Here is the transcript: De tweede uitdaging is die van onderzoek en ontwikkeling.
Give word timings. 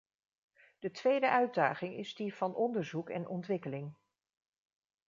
De 0.79 0.91
tweede 0.91 1.29
uitdaging 1.29 1.95
is 1.97 2.15
die 2.15 2.33
van 2.35 2.55
onderzoek 2.55 3.09
en 3.09 3.27
ontwikkeling. 3.27 3.95